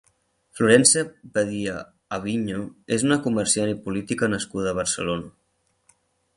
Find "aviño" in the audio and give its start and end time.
2.17-2.63